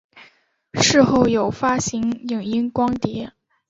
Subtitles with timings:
[0.81, 3.33] 事后有发行影音光碟。